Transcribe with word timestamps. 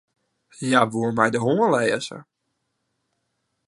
Hja 0.57 0.81
woe 0.91 1.09
my 1.17 1.27
de 1.33 1.39
hân 1.43 1.59
lêze. 1.73 2.17